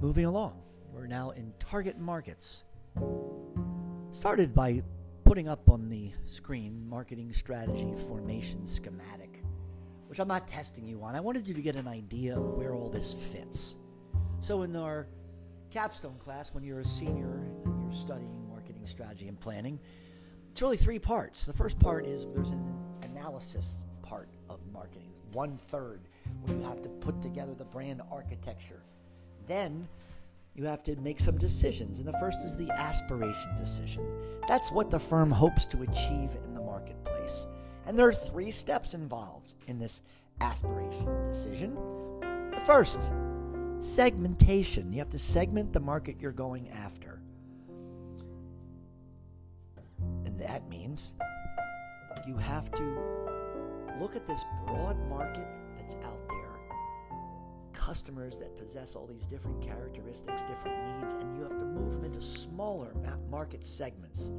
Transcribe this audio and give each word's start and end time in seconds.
moving 0.00 0.24
along. 0.24 0.60
We're 0.92 1.06
now 1.06 1.30
in 1.30 1.52
target 1.58 1.98
markets. 1.98 2.64
Started 4.12 4.54
by 4.54 4.82
putting 5.24 5.46
up 5.46 5.68
on 5.68 5.88
the 5.88 6.10
screen 6.24 6.88
marketing 6.88 7.32
strategy 7.32 7.94
formation 8.08 8.64
schematic, 8.64 9.42
which 10.08 10.18
I'm 10.18 10.28
not 10.28 10.48
testing 10.48 10.86
you 10.86 11.02
on. 11.02 11.14
I 11.14 11.20
wanted 11.20 11.46
you 11.46 11.54
to 11.54 11.62
get 11.62 11.76
an 11.76 11.86
idea 11.86 12.36
of 12.36 12.54
where 12.54 12.74
all 12.74 12.88
this 12.88 13.12
fits. 13.12 13.76
So, 14.40 14.62
in 14.62 14.74
our 14.74 15.06
capstone 15.70 16.16
class, 16.18 16.54
when 16.54 16.64
you're 16.64 16.80
a 16.80 16.86
senior 16.86 17.44
and 17.64 17.82
you're 17.82 17.92
studying 17.92 18.48
marketing 18.48 18.86
strategy 18.86 19.28
and 19.28 19.38
planning, 19.38 19.78
it's 20.50 20.62
really 20.62 20.78
three 20.78 20.98
parts. 20.98 21.44
The 21.44 21.52
first 21.52 21.78
part 21.78 22.06
is 22.06 22.26
there's 22.32 22.50
an 22.50 22.74
analysis 23.02 23.84
part 24.02 24.30
of 24.48 24.60
marketing, 24.72 25.12
one 25.32 25.56
third, 25.56 26.08
where 26.42 26.56
you 26.56 26.64
have 26.64 26.80
to 26.82 26.88
put 26.88 27.20
together 27.22 27.54
the 27.54 27.66
brand 27.66 28.00
architecture. 28.10 28.82
Then 29.50 29.88
you 30.54 30.64
have 30.66 30.84
to 30.84 30.94
make 31.00 31.18
some 31.18 31.36
decisions. 31.36 31.98
And 31.98 32.06
the 32.06 32.16
first 32.20 32.44
is 32.44 32.56
the 32.56 32.70
aspiration 32.70 33.50
decision. 33.56 34.06
That's 34.46 34.70
what 34.70 34.90
the 34.92 34.98
firm 35.00 35.28
hopes 35.28 35.66
to 35.66 35.82
achieve 35.82 36.36
in 36.44 36.54
the 36.54 36.60
marketplace. 36.60 37.48
And 37.84 37.98
there 37.98 38.06
are 38.06 38.12
three 38.12 38.52
steps 38.52 38.94
involved 38.94 39.56
in 39.66 39.80
this 39.80 40.02
aspiration 40.40 41.04
decision. 41.28 41.74
The 42.52 42.62
first, 42.64 43.10
segmentation. 43.80 44.92
You 44.92 45.00
have 45.00 45.08
to 45.08 45.18
segment 45.18 45.72
the 45.72 45.80
market 45.80 46.20
you're 46.20 46.30
going 46.30 46.68
after. 46.70 47.20
And 50.26 50.38
that 50.38 50.68
means 50.68 51.14
you 52.24 52.36
have 52.36 52.70
to 52.70 53.00
look 53.98 54.14
at 54.14 54.28
this 54.28 54.44
broad 54.64 54.96
market 55.08 55.48
that's 55.76 55.96
out 56.04 56.28
there 56.28 56.29
customers 57.90 58.38
that 58.38 58.56
possess 58.56 58.94
all 58.94 59.04
these 59.04 59.26
different 59.26 59.60
characteristics, 59.60 60.44
different 60.44 60.78
needs, 61.00 61.12
and 61.14 61.36
you 61.36 61.42
have 61.42 61.58
to 61.58 61.64
move 61.64 61.90
them 61.94 62.04
into 62.04 62.22
smaller 62.22 62.94
market 63.28 63.66
segments. 63.66 64.30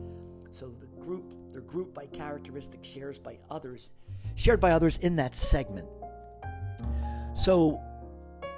So 0.52 0.74
the 0.80 0.86
group 1.04 1.34
they're 1.52 1.60
grouped 1.60 1.94
by 1.94 2.06
characteristics 2.06 2.88
shares 2.88 3.20
by 3.20 3.40
others, 3.50 3.92
shared 4.36 4.62
by 4.62 4.72
others 4.72 5.00
in 5.00 5.18
that 5.18 5.36
segment. 5.36 5.86
So 7.34 7.82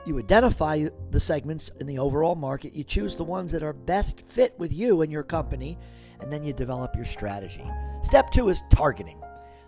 you 0.06 0.20
identify 0.20 0.86
the 1.10 1.20
segments 1.20 1.70
in 1.82 1.88
the 1.88 1.98
overall 1.98 2.36
market, 2.36 2.74
you 2.74 2.84
choose 2.84 3.16
the 3.16 3.24
ones 3.24 3.52
that 3.54 3.64
are 3.64 3.74
best 3.74 4.22
fit 4.28 4.54
with 4.60 4.72
you 4.72 5.02
and 5.02 5.12
your 5.12 5.24
company, 5.24 5.76
and 6.20 6.32
then 6.32 6.44
you 6.44 6.54
develop 6.54 6.96
your 6.96 7.06
strategy. 7.06 7.66
Step 8.04 8.30
two 8.30 8.48
is 8.50 8.62
targeting. 8.70 9.20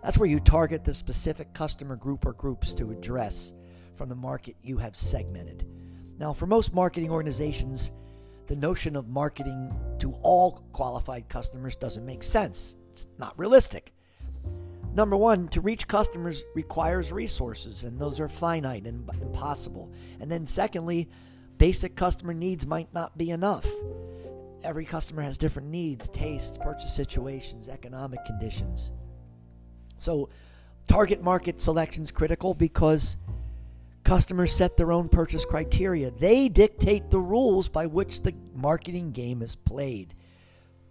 That's 0.04 0.18
where 0.18 0.28
you 0.28 0.38
target 0.38 0.84
the 0.84 0.94
specific 0.94 1.52
customer 1.52 1.96
group 1.96 2.24
or 2.24 2.32
groups 2.32 2.74
to 2.74 2.92
address 2.92 3.54
from 3.96 4.08
the 4.08 4.14
market 4.14 4.56
you 4.62 4.76
have 4.78 4.94
segmented. 4.94 5.66
Now, 6.18 6.32
for 6.32 6.46
most 6.46 6.74
marketing 6.74 7.10
organizations, 7.10 7.92
the 8.46 8.56
notion 8.56 8.96
of 8.96 9.08
marketing 9.08 9.74
to 9.98 10.12
all 10.22 10.62
qualified 10.72 11.28
customers 11.28 11.76
doesn't 11.76 12.06
make 12.06 12.22
sense. 12.22 12.76
It's 12.92 13.06
not 13.18 13.38
realistic. 13.38 13.92
Number 14.94 15.16
one, 15.16 15.48
to 15.48 15.60
reach 15.60 15.88
customers 15.88 16.44
requires 16.54 17.12
resources, 17.12 17.84
and 17.84 17.98
those 17.98 18.18
are 18.18 18.28
finite 18.28 18.86
and 18.86 19.06
impossible. 19.20 19.92
And 20.20 20.30
then, 20.30 20.46
secondly, 20.46 21.08
basic 21.58 21.96
customer 21.96 22.32
needs 22.32 22.66
might 22.66 22.92
not 22.94 23.18
be 23.18 23.30
enough. 23.30 23.66
Every 24.64 24.86
customer 24.86 25.20
has 25.20 25.36
different 25.36 25.68
needs, 25.68 26.08
tastes, 26.08 26.56
purchase 26.56 26.94
situations, 26.94 27.68
economic 27.68 28.24
conditions. 28.24 28.90
So, 29.98 30.30
target 30.88 31.22
market 31.22 31.60
selection 31.60 32.02
is 32.02 32.10
critical 32.10 32.54
because 32.54 33.18
Customers 34.06 34.52
set 34.52 34.76
their 34.76 34.92
own 34.92 35.08
purchase 35.08 35.44
criteria. 35.44 36.12
They 36.12 36.48
dictate 36.48 37.10
the 37.10 37.18
rules 37.18 37.68
by 37.68 37.86
which 37.86 38.22
the 38.22 38.32
marketing 38.54 39.10
game 39.10 39.42
is 39.42 39.56
played. 39.56 40.14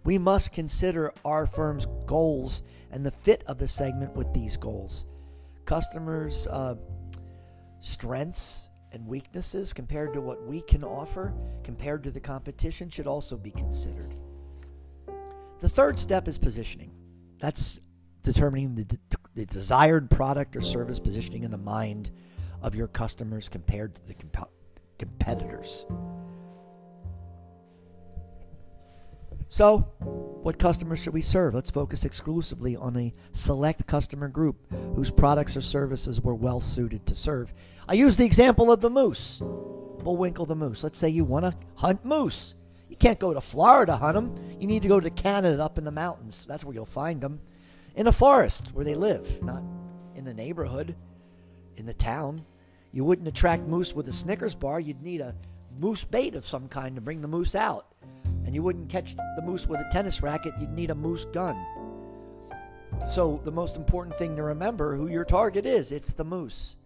We 0.04 0.18
must 0.18 0.52
consider 0.52 1.14
our 1.24 1.46
firm's 1.46 1.86
goals 2.04 2.62
and 2.90 3.06
the 3.06 3.10
fit 3.10 3.42
of 3.46 3.56
the 3.56 3.68
segment 3.68 4.14
with 4.14 4.34
these 4.34 4.58
goals. 4.58 5.06
Customers' 5.64 6.46
uh, 6.48 6.74
strengths 7.80 8.68
and 8.92 9.06
weaknesses 9.06 9.72
compared 9.72 10.12
to 10.12 10.20
what 10.20 10.46
we 10.46 10.60
can 10.60 10.84
offer, 10.84 11.32
compared 11.64 12.02
to 12.02 12.10
the 12.10 12.20
competition, 12.20 12.90
should 12.90 13.06
also 13.06 13.38
be 13.38 13.50
considered. 13.50 14.12
The 15.60 15.70
third 15.70 15.98
step 15.98 16.28
is 16.28 16.36
positioning. 16.36 16.92
That's 17.38 17.80
determining 18.22 18.74
the, 18.74 18.98
the 19.34 19.46
desired 19.46 20.10
product 20.10 20.54
or 20.54 20.60
service 20.60 20.98
positioning 20.98 21.44
in 21.44 21.50
the 21.50 21.56
mind 21.56 22.10
of 22.62 22.74
your 22.74 22.88
customers 22.88 23.48
compared 23.48 23.94
to 23.94 24.06
the 24.06 24.14
comp- 24.14 24.50
competitors. 24.98 25.86
So, 29.48 29.78
what 30.42 30.58
customers 30.58 31.00
should 31.00 31.14
we 31.14 31.22
serve? 31.22 31.54
Let's 31.54 31.70
focus 31.70 32.04
exclusively 32.04 32.74
on 32.74 32.96
a 32.96 33.14
select 33.32 33.86
customer 33.86 34.28
group 34.28 34.56
whose 34.94 35.10
products 35.10 35.56
or 35.56 35.60
services 35.60 36.20
we're 36.20 36.34
well 36.34 36.60
suited 36.60 37.06
to 37.06 37.14
serve. 37.14 37.54
I 37.88 37.94
use 37.94 38.16
the 38.16 38.24
example 38.24 38.72
of 38.72 38.80
the 38.80 38.90
moose, 38.90 39.38
Bullwinkle 39.38 40.46
the 40.46 40.56
moose. 40.56 40.82
Let's 40.82 40.98
say 40.98 41.08
you 41.08 41.24
want 41.24 41.44
to 41.44 41.54
hunt 41.76 42.04
moose. 42.04 42.54
You 42.88 42.96
can't 42.96 43.18
go 43.18 43.34
to 43.34 43.40
Florida 43.40 43.92
to 43.92 43.98
hunt 43.98 44.14
them. 44.14 44.34
You 44.60 44.66
need 44.66 44.82
to 44.82 44.88
go 44.88 44.98
to 44.98 45.10
Canada 45.10 45.62
up 45.62 45.78
in 45.78 45.84
the 45.84 45.92
mountains. 45.92 46.44
That's 46.48 46.64
where 46.64 46.74
you'll 46.74 46.86
find 46.86 47.20
them. 47.20 47.40
In 47.94 48.06
a 48.06 48.12
forest 48.12 48.68
where 48.72 48.84
they 48.84 48.94
live, 48.94 49.42
not 49.42 49.62
in 50.14 50.24
the 50.24 50.34
neighborhood, 50.34 50.96
in 51.76 51.86
the 51.86 51.94
town. 51.94 52.40
You 52.92 53.04
wouldn't 53.04 53.28
attract 53.28 53.66
moose 53.66 53.94
with 53.94 54.08
a 54.08 54.12
Snickers 54.12 54.54
bar. 54.54 54.80
You'd 54.80 55.02
need 55.02 55.20
a 55.20 55.34
moose 55.78 56.04
bait 56.04 56.34
of 56.34 56.46
some 56.46 56.68
kind 56.68 56.94
to 56.94 57.00
bring 57.00 57.20
the 57.20 57.28
moose 57.28 57.54
out. 57.54 57.86
And 58.44 58.54
you 58.54 58.62
wouldn't 58.62 58.88
catch 58.88 59.16
the 59.16 59.42
moose 59.42 59.66
with 59.66 59.80
a 59.80 59.88
tennis 59.92 60.22
racket. 60.22 60.54
You'd 60.60 60.72
need 60.72 60.90
a 60.90 60.94
moose 60.94 61.24
gun. 61.26 61.64
So, 63.06 63.40
the 63.44 63.52
most 63.52 63.76
important 63.76 64.16
thing 64.16 64.36
to 64.36 64.42
remember 64.42 64.96
who 64.96 65.08
your 65.08 65.24
target 65.24 65.66
is 65.66 65.92
it's 65.92 66.12
the 66.12 66.24
moose. 66.24 66.76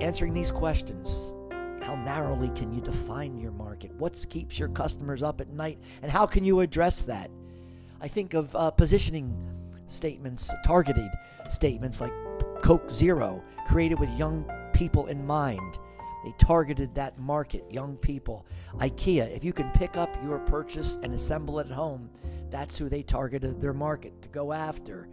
Answering 0.00 0.32
these 0.32 0.52
questions 0.52 1.34
how 1.82 1.96
narrowly 1.96 2.50
can 2.50 2.72
you 2.72 2.80
define 2.80 3.38
your 3.38 3.52
market? 3.52 3.92
What 3.94 4.24
keeps 4.28 4.58
your 4.58 4.68
customers 4.68 5.22
up 5.22 5.40
at 5.40 5.48
night? 5.48 5.78
And 6.02 6.12
how 6.12 6.26
can 6.26 6.44
you 6.44 6.60
address 6.60 7.02
that? 7.02 7.30
I 8.00 8.08
think 8.08 8.34
of 8.34 8.54
uh, 8.54 8.70
positioning 8.70 9.34
statements, 9.86 10.54
targeted 10.64 11.10
statements 11.48 12.00
like 12.00 12.12
Coke 12.62 12.90
Zero, 12.90 13.42
created 13.66 13.98
with 13.98 14.10
young 14.18 14.44
people 14.72 15.06
in 15.06 15.26
mind. 15.26 15.78
They 16.24 16.32
targeted 16.38 16.94
that 16.94 17.18
market, 17.18 17.64
young 17.72 17.96
people. 17.96 18.46
IKEA, 18.76 19.34
if 19.34 19.42
you 19.42 19.52
can 19.52 19.70
pick 19.70 19.96
up 19.96 20.14
your 20.22 20.38
purchase 20.40 20.98
and 21.02 21.14
assemble 21.14 21.58
it 21.60 21.66
at 21.68 21.72
home, 21.72 22.10
that's 22.50 22.76
who 22.76 22.88
they 22.88 23.02
targeted 23.02 23.60
their 23.60 23.72
market 23.72 24.20
to 24.22 24.28
go 24.28 24.52
after. 24.52 25.08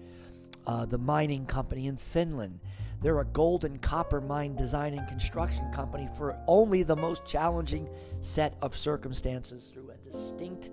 Uh, 0.66 0.86
the 0.86 0.98
mining 0.98 1.46
company 1.46 1.88
in 1.88 1.96
Finland, 1.96 2.60
they're 3.02 3.22
a 3.22 3.26
gold 3.26 3.64
and 3.64 3.82
copper 3.82 4.20
mine 4.20 4.56
design 4.56 4.94
and 4.94 5.08
construction 5.08 5.72
company 5.72 6.10
for 6.18 6.38
only 6.48 6.84
the 6.84 6.96
most 6.96 7.26
challenging 7.26 7.88
set 8.20 8.58
of 8.62 8.76
circumstances 8.76 9.72
through 9.74 9.92
a 9.92 9.98
distinct 9.98 10.72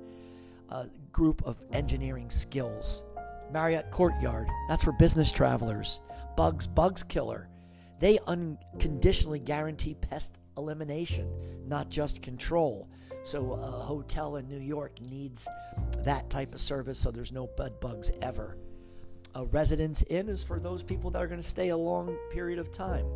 uh, 0.70 0.86
group 1.12 1.42
of 1.46 1.64
engineering 1.72 2.28
skills. 2.28 3.04
Marriott 3.54 3.92
Courtyard, 3.92 4.48
that's 4.66 4.82
for 4.82 4.90
business 4.90 5.30
travelers. 5.30 6.00
Bugs, 6.36 6.66
Bugs 6.66 7.04
Killer, 7.04 7.48
they 8.00 8.18
unconditionally 8.26 9.38
guarantee 9.38 9.94
pest 9.94 10.40
elimination, 10.58 11.30
not 11.64 11.88
just 11.88 12.20
control. 12.20 12.88
So 13.22 13.52
a 13.52 13.70
hotel 13.70 14.36
in 14.36 14.48
New 14.48 14.58
York 14.58 15.00
needs 15.00 15.46
that 15.98 16.28
type 16.30 16.52
of 16.52 16.60
service 16.60 16.98
so 16.98 17.12
there's 17.12 17.30
no 17.30 17.46
bed 17.46 17.78
bugs 17.78 18.10
ever. 18.22 18.58
A 19.36 19.44
residence 19.44 20.02
inn 20.10 20.28
is 20.28 20.42
for 20.42 20.58
those 20.58 20.82
people 20.82 21.12
that 21.12 21.22
are 21.22 21.28
going 21.28 21.40
to 21.40 21.46
stay 21.46 21.68
a 21.68 21.76
long 21.76 22.18
period 22.32 22.58
of 22.58 22.72
time. 22.72 23.06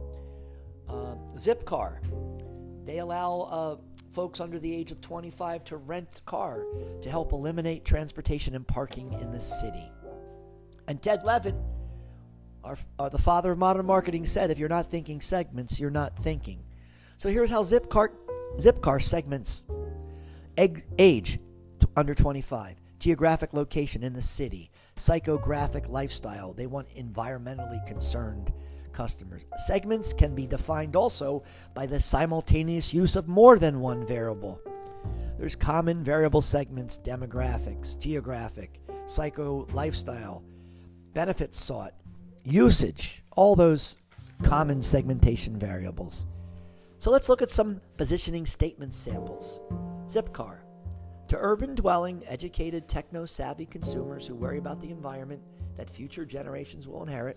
Uh, 0.88 1.17
Zipcar, 1.34 1.99
they 2.84 2.99
allow 2.99 3.41
uh, 3.50 3.76
folks 4.12 4.38
under 4.38 4.61
the 4.61 4.73
age 4.73 4.93
of 4.93 5.00
25 5.00 5.64
to 5.64 5.79
rent 5.79 6.23
car 6.26 6.64
to 7.02 7.11
help 7.11 7.32
eliminate 7.32 7.84
transportation 7.84 8.55
and 8.55 8.64
parking 8.69 9.12
in 9.14 9.32
the 9.32 9.41
city. 9.41 9.91
And 10.88 11.00
Ted 11.02 11.23
Levitt, 11.23 11.55
our, 12.64 12.79
uh, 12.99 13.11
the 13.11 13.19
father 13.19 13.52
of 13.52 13.58
modern 13.58 13.85
marketing 13.85 14.25
said, 14.25 14.50
if 14.50 14.58
you're 14.58 14.70
not 14.70 14.90
thinking 14.90 15.20
segments, 15.20 15.79
you're 15.79 15.90
not 15.90 16.17
thinking. 16.17 16.64
So 17.19 17.29
here's 17.29 17.50
how 17.50 17.62
Zipcar, 17.62 18.08
Zipcar 18.56 19.02
segments 19.02 19.64
Egg, 20.56 20.87
age 20.99 21.38
under 21.96 22.14
25, 22.14 22.76
geographic 22.99 23.52
location 23.52 24.02
in 24.02 24.14
the 24.14 24.23
city, 24.23 24.70
psychographic 24.96 25.88
lifestyle. 25.88 26.55
They 26.55 26.67
want 26.67 26.88
environmentally 26.96 27.87
concerned 27.87 28.52
customers. 28.93 29.43
Segments 29.67 30.12
can 30.12 30.34
be 30.34 30.46
defined 30.46 30.96
also 30.96 31.44
by 31.75 31.87
the 31.87 32.00
simultaneous 32.00 32.94
use 32.94 33.14
of 33.14 33.29
more 33.29 33.58
than 33.58 33.81
one 33.81 34.06
variable. 34.06 34.61
There's 35.38 35.55
common 35.55 36.02
variable 36.02 36.43
segments, 36.43 36.99
demographics, 36.99 37.96
geographic, 37.99 38.81
psycho 39.06 39.69
lifestyle, 39.73 40.43
benefits 41.19 41.59
sought, 41.59 41.94
usage, 42.44 43.25
all 43.32 43.56
those 43.56 43.97
common 44.44 44.81
segmentation 44.81 45.59
variables. 45.59 46.29
So 46.99 47.11
let's 47.11 47.29
look 47.29 47.43
at 47.43 47.50
some 47.50 47.81
positioning 47.97 48.47
statement 48.47 48.94
samples. 48.94 49.61
Zipcar. 50.06 50.61
To 51.26 51.37
urban 51.37 51.75
dwelling, 51.75 52.23
educated, 52.29 52.87
techno 52.87 53.26
savvy 53.26 53.67
consumers 53.67 54.29
who 54.29 54.37
worry 54.37 54.59
about 54.59 54.81
the 54.81 54.93
environment 54.93 55.43
that 55.76 55.91
future 55.91 56.25
generations 56.25 56.87
will 56.87 57.03
inherit, 57.03 57.37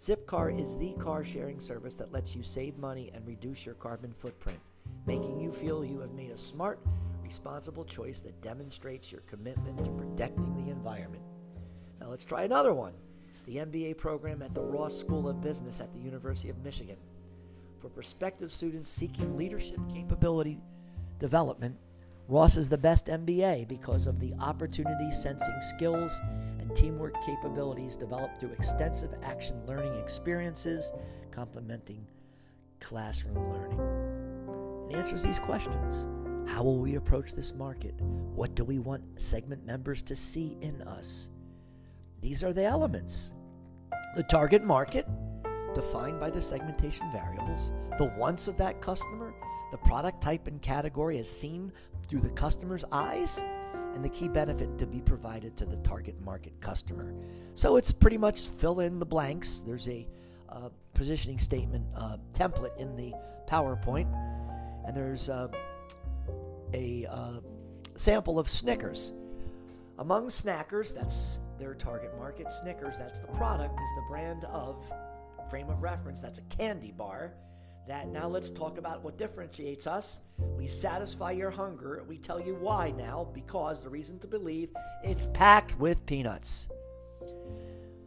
Zipcar 0.00 0.58
is 0.58 0.78
the 0.78 0.94
car 0.94 1.22
sharing 1.22 1.60
service 1.60 1.96
that 1.96 2.10
lets 2.10 2.34
you 2.34 2.42
save 2.42 2.78
money 2.78 3.10
and 3.12 3.26
reduce 3.26 3.66
your 3.66 3.74
carbon 3.74 4.14
footprint, 4.14 4.60
making 5.04 5.38
you 5.38 5.52
feel 5.52 5.84
you 5.84 6.00
have 6.00 6.12
made 6.12 6.30
a 6.30 6.38
smart, 6.38 6.80
responsible 7.22 7.84
choice 7.84 8.22
that 8.22 8.40
demonstrates 8.40 9.12
your 9.12 9.20
commitment 9.26 9.84
to 9.84 9.90
protecting 9.90 10.56
the 10.56 10.72
environment. 10.72 11.22
Now 12.00 12.08
let's 12.08 12.24
try 12.24 12.42
another 12.42 12.74
one 12.74 12.94
the 13.46 13.56
MBA 13.56 13.98
program 13.98 14.40
at 14.40 14.54
the 14.54 14.62
Ross 14.62 14.98
School 14.98 15.28
of 15.28 15.40
Business 15.42 15.80
at 15.80 15.92
the 15.92 16.00
University 16.00 16.48
of 16.48 16.56
Michigan. 16.64 16.96
For 17.78 17.90
prospective 17.90 18.50
students 18.50 18.88
seeking 18.88 19.36
leadership 19.36 19.78
capability 19.92 20.58
development, 21.18 21.76
Ross 22.26 22.56
is 22.56 22.70
the 22.70 22.78
best 22.78 23.06
MBA 23.06 23.68
because 23.68 24.06
of 24.06 24.18
the 24.18 24.32
opportunity 24.40 25.12
sensing 25.12 25.60
skills 25.60 26.18
and 26.58 26.74
teamwork 26.74 27.22
capabilities 27.22 27.96
developed 27.96 28.40
through 28.40 28.52
extensive 28.52 29.10
action 29.22 29.60
learning 29.66 29.94
experiences, 29.96 30.90
complementing 31.30 32.06
classroom 32.80 33.36
learning. 33.52 34.88
It 34.90 34.96
answers 34.96 35.22
these 35.22 35.38
questions. 35.38 36.06
How 36.50 36.62
will 36.62 36.78
we 36.78 36.94
approach 36.94 37.34
this 37.34 37.52
market? 37.52 37.94
What 38.00 38.54
do 38.54 38.64
we 38.64 38.78
want 38.78 39.02
segment 39.20 39.66
members 39.66 40.02
to 40.04 40.16
see 40.16 40.56
in 40.62 40.80
us? 40.82 41.28
These 42.24 42.42
are 42.42 42.54
the 42.54 42.64
elements. 42.64 43.34
The 44.16 44.22
target 44.22 44.64
market, 44.64 45.06
defined 45.74 46.18
by 46.18 46.30
the 46.30 46.40
segmentation 46.40 47.06
variables, 47.12 47.70
the 47.98 48.14
wants 48.16 48.48
of 48.48 48.56
that 48.56 48.80
customer, 48.80 49.34
the 49.70 49.76
product 49.76 50.22
type 50.22 50.48
and 50.48 50.62
category 50.62 51.18
as 51.18 51.28
seen 51.28 51.70
through 52.08 52.20
the 52.20 52.30
customer's 52.30 52.82
eyes, 52.90 53.44
and 53.92 54.02
the 54.02 54.08
key 54.08 54.28
benefit 54.28 54.78
to 54.78 54.86
be 54.86 55.02
provided 55.02 55.54
to 55.58 55.66
the 55.66 55.76
target 55.76 56.18
market 56.22 56.58
customer. 56.62 57.14
So 57.52 57.76
it's 57.76 57.92
pretty 57.92 58.16
much 58.16 58.46
fill 58.46 58.80
in 58.80 58.98
the 58.98 59.04
blanks. 59.04 59.58
There's 59.58 59.86
a 59.88 60.08
uh, 60.48 60.70
positioning 60.94 61.36
statement 61.36 61.84
uh, 61.94 62.16
template 62.32 62.74
in 62.78 62.96
the 62.96 63.12
PowerPoint, 63.46 64.10
and 64.86 64.96
there's 64.96 65.28
uh, 65.28 65.48
a 66.72 67.04
uh, 67.04 67.40
sample 67.96 68.38
of 68.38 68.48
Snickers. 68.48 69.12
Among 69.98 70.28
snackers, 70.28 70.94
that's 70.94 71.42
their 71.58 71.74
target 71.74 72.16
market. 72.16 72.50
Snickers, 72.52 72.98
that's 72.98 73.20
the 73.20 73.28
product, 73.28 73.74
is 73.74 73.88
the 73.96 74.04
brand 74.08 74.44
of 74.44 74.84
frame 75.48 75.68
of 75.68 75.82
reference. 75.82 76.20
That's 76.20 76.38
a 76.38 76.42
candy 76.42 76.92
bar 76.92 77.34
that 77.86 78.08
now 78.08 78.28
let's 78.28 78.50
talk 78.50 78.78
about 78.78 79.04
what 79.04 79.18
differentiates 79.18 79.86
us. 79.86 80.20
We 80.56 80.66
satisfy 80.66 81.32
your 81.32 81.50
hunger. 81.50 82.02
We 82.08 82.16
tell 82.16 82.40
you 82.40 82.54
why 82.54 82.92
now, 82.96 83.28
because 83.34 83.82
the 83.82 83.90
reason 83.90 84.18
to 84.20 84.26
believe 84.26 84.70
it's 85.02 85.26
packed 85.34 85.78
with 85.78 86.04
peanuts. 86.06 86.68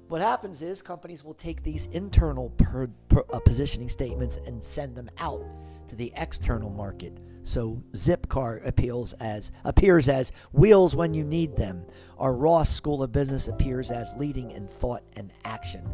What 0.07 0.21
happens 0.21 0.62
is 0.62 0.81
companies 0.81 1.24
will 1.24 1.33
take 1.33 1.63
these 1.63 1.88
internal 1.88 2.50
per, 2.51 2.88
per, 3.09 3.24
uh, 3.33 3.39
positioning 3.39 3.89
statements 3.89 4.39
and 4.45 4.63
send 4.63 4.95
them 4.95 5.09
out 5.18 5.44
to 5.89 5.95
the 5.95 6.13
external 6.15 6.69
market. 6.69 7.18
So 7.44 7.81
Zipcar 7.92 8.65
appeals 8.65 9.13
as 9.13 9.51
appears 9.63 10.09
as 10.09 10.31
wheels 10.51 10.95
when 10.95 11.13
you 11.13 11.24
need 11.24 11.56
them. 11.56 11.86
Our 12.18 12.33
Ross 12.33 12.69
School 12.69 13.04
of 13.04 13.12
Business 13.12 13.48
appears 13.48 13.92
as 13.92 14.13
leading 14.18 14.51
in 14.51 14.68
thought 14.68 15.04
and 15.15 15.33
action. 15.45 15.88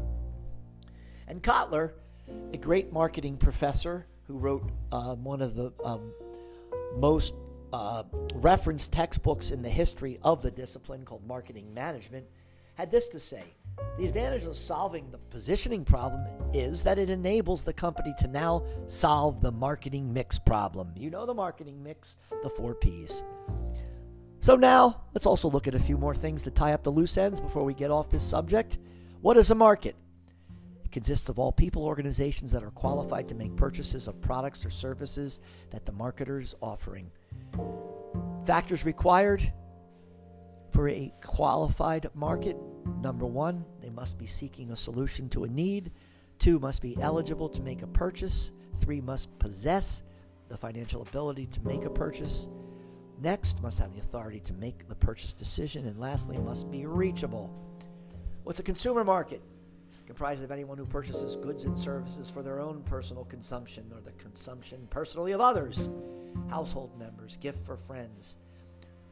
And 1.28 1.42
Kotler 1.42 1.94
a 2.54 2.58
great 2.58 2.92
marketing 2.92 3.38
professor 3.38 4.06
who 4.28 4.38
wrote 4.38 4.70
uh, 4.92 5.16
one 5.16 5.42
of 5.42 5.56
the 5.56 5.72
um, 5.84 6.14
most 6.96 7.34
uh, 7.72 8.04
referenced 8.36 8.92
textbooks 8.92 9.52
in 9.52 9.62
the 9.62 9.70
history 9.70 10.20
of 10.24 10.42
the 10.42 10.52
discipline 10.52 11.04
called 11.04 11.26
marketing 11.28 11.74
management, 11.74 12.26
had 12.76 12.92
this 12.92 13.10
to 13.10 13.20
say. 13.20 13.44
The 13.98 14.08
advantage 14.08 14.46
of 14.46 14.58
solving 14.58 15.12
the 15.12 15.20
positioning 15.20 15.86
problem 15.86 16.26
is 16.52 16.84
that 16.84 16.98
it 16.98 17.12
enables 17.12 17.64
the 17.64 17.74
company 17.74 18.14
to 18.20 18.28
now 18.28 18.64
solve 18.88 19.40
the 19.40 19.52
marketing 19.52 20.12
mix 20.12 20.40
problem. 20.40 20.92
You 20.96 21.12
know 21.12 21.26
the 21.26 21.34
marketing 21.34 21.84
mix, 21.84 22.16
the 22.42 22.50
four 22.50 22.74
P's. 22.74 23.24
So 24.40 24.56
now, 24.56 25.04
let's 25.14 25.26
also 25.26 25.50
look 25.50 25.68
at 25.68 25.76
a 25.76 25.80
few 25.80 25.98
more 25.98 26.16
things 26.16 26.42
to 26.44 26.52
tie 26.52 26.74
up 26.74 26.84
the 26.84 26.90
loose 26.90 27.18
ends 27.18 27.40
before 27.40 27.64
we 27.64 27.74
get 27.74 27.92
off 27.92 28.10
this 28.10 28.24
subject. 28.24 28.80
What 29.22 29.38
is 29.38 29.52
a 29.52 29.56
market? 29.56 29.96
It 30.84 30.92
consists 30.92 31.30
of 31.30 31.40
all 31.40 31.52
people 31.52 31.86
organizations 31.86 32.52
that 32.52 32.64
are 32.64 32.72
qualified 32.72 33.28
to 33.30 33.36
make 33.36 33.56
purchases 33.56 34.08
of 34.08 34.20
products 34.22 34.66
or 34.66 34.70
services 34.70 35.40
that 35.70 35.86
the 35.86 35.94
marketer 35.94 36.42
is 36.42 36.56
offering. 36.62 37.12
Factors 38.44 38.84
required 38.86 39.54
for 40.72 40.90
a 40.90 41.14
qualified 41.22 42.10
market 42.16 42.58
number 43.04 43.26
one, 43.26 43.66
they 43.82 43.90
must 43.90 44.18
be 44.18 44.26
seeking 44.26 44.72
a 44.72 44.76
solution 44.76 45.30
to 45.30 45.44
a 45.44 45.48
need. 45.48 45.92
Two, 46.40 46.58
must 46.58 46.82
be 46.82 46.98
eligible 47.00 47.50
to 47.50 47.62
make 47.62 47.84
a 47.84 47.88
purchase. 47.88 48.52
Three, 48.82 49.02
must 49.02 49.38
possess 49.38 50.04
the 50.50 50.58
financial 50.58 51.02
ability 51.02 51.46
to 51.48 51.62
make 51.62 51.86
a 51.86 51.90
purchase. 51.90 52.50
Next, 53.22 53.62
must 53.62 53.78
have 53.80 53.94
the 53.94 54.00
authority 54.00 54.40
to 54.42 54.54
make 54.54 54.88
the 54.88 54.96
purchase 54.96 55.34
decision. 55.34 55.86
And 55.86 56.00
lastly, 56.00 56.38
must 56.38 56.72
be 56.72 56.86
reachable. 56.86 57.54
What's 58.44 58.60
a 58.60 58.64
consumer 58.64 59.04
market? 59.04 59.42
comprised 60.06 60.44
of 60.44 60.52
anyone 60.52 60.78
who 60.78 60.86
purchases 60.86 61.38
goods 61.38 61.66
and 61.66 61.78
services 61.78 62.30
for 62.30 62.44
their 62.44 62.60
own 62.60 62.84
personal 62.84 63.24
consumption 63.26 63.90
or 63.94 64.02
the 64.02 64.12
consumption 64.14 64.86
personally 64.90 65.32
of 65.32 65.42
others, 65.42 65.90
household 66.50 66.98
members, 67.00 67.38
gift 67.38 67.66
for 67.66 67.78
friends. 67.78 68.36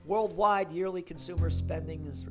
Worldwide 0.05 0.71
yearly 0.71 1.01
consumer 1.01 1.49
spending 1.49 2.05
is 2.07 2.25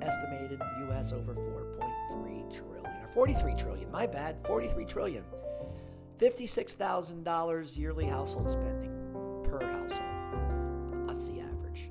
estimated 0.00 0.60
US 0.88 1.12
over 1.12 1.34
4.3 1.34 2.52
trillion 2.52 2.86
or 2.86 3.08
43 3.14 3.54
trillion. 3.54 3.90
My 3.90 4.06
bad, 4.06 4.36
43 4.44 4.84
trillion. 4.84 5.24
$56,000 6.18 7.78
yearly 7.78 8.06
household 8.06 8.50
spending 8.50 8.90
per 9.44 9.60
household. 9.60 11.08
That's 11.08 11.28
the 11.28 11.40
average. 11.40 11.90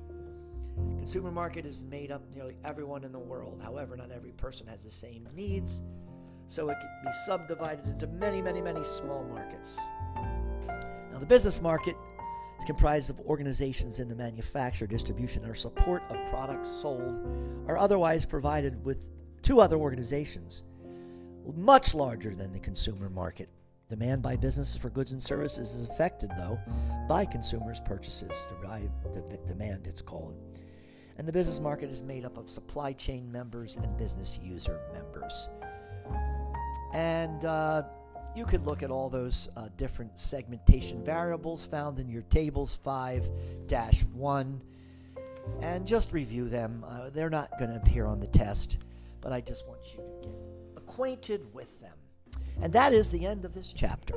Consumer 0.98 1.30
market 1.30 1.64
is 1.64 1.82
made 1.82 2.10
up 2.10 2.22
nearly 2.34 2.56
everyone 2.64 3.04
in 3.04 3.12
the 3.12 3.18
world. 3.18 3.60
However, 3.62 3.96
not 3.96 4.10
every 4.10 4.32
person 4.32 4.66
has 4.66 4.84
the 4.84 4.90
same 4.90 5.28
needs 5.34 5.82
so 6.46 6.68
it 6.68 6.76
can 6.80 6.90
be 7.04 7.12
subdivided 7.24 7.86
into 7.86 8.06
many, 8.06 8.42
many, 8.42 8.60
many 8.60 8.84
small 8.84 9.24
markets. 9.24 9.80
Now, 10.14 11.18
the 11.18 11.26
business 11.26 11.60
market 11.62 11.96
is 12.62 12.66
comprised 12.66 13.10
of 13.10 13.18
organizations 13.22 13.98
in 13.98 14.06
the 14.06 14.14
manufacture, 14.14 14.86
distribution, 14.86 15.44
or 15.44 15.52
support 15.52 16.00
of 16.10 16.30
products 16.30 16.68
sold 16.68 17.18
or 17.66 17.76
otherwise 17.76 18.24
provided 18.24 18.84
with 18.84 19.10
two 19.42 19.60
other 19.60 19.76
organizations, 19.76 20.62
much 21.56 21.92
larger 21.92 22.36
than 22.36 22.52
the 22.52 22.60
consumer 22.60 23.10
market. 23.10 23.48
Demand 23.88 24.22
by 24.22 24.36
businesses 24.36 24.76
for 24.76 24.90
goods 24.90 25.10
and 25.10 25.20
services 25.20 25.74
is 25.74 25.88
affected, 25.88 26.30
though, 26.38 26.56
by 27.08 27.24
consumers' 27.24 27.80
purchases. 27.84 28.52
The 29.12 29.38
demand, 29.44 29.88
it's 29.88 30.00
called. 30.00 30.36
And 31.18 31.26
the 31.26 31.32
business 31.32 31.58
market 31.58 31.90
is 31.90 32.00
made 32.00 32.24
up 32.24 32.38
of 32.38 32.48
supply 32.48 32.92
chain 32.92 33.30
members 33.30 33.76
and 33.76 33.96
business 33.96 34.38
user 34.40 34.80
members. 34.94 35.48
And 36.94 37.44
uh, 37.44 37.82
you 38.34 38.44
can 38.44 38.64
look 38.64 38.82
at 38.82 38.90
all 38.90 39.08
those 39.08 39.48
uh, 39.56 39.68
different 39.76 40.18
segmentation 40.18 41.04
variables 41.04 41.66
found 41.66 41.98
in 41.98 42.08
your 42.08 42.22
tables 42.22 42.74
5 42.74 43.28
1 44.14 44.60
and 45.60 45.86
just 45.86 46.12
review 46.12 46.48
them. 46.48 46.84
Uh, 46.86 47.10
they're 47.10 47.30
not 47.30 47.50
going 47.58 47.70
to 47.70 47.76
appear 47.76 48.06
on 48.06 48.20
the 48.20 48.26
test, 48.28 48.78
but 49.20 49.32
I 49.32 49.40
just 49.40 49.66
want 49.66 49.80
you 49.84 49.98
to 49.98 50.28
get 50.28 50.36
acquainted 50.76 51.52
with 51.52 51.80
them. 51.80 51.96
And 52.60 52.72
that 52.72 52.92
is 52.92 53.10
the 53.10 53.26
end 53.26 53.44
of 53.44 53.54
this 53.54 53.72
chapter. 53.72 54.14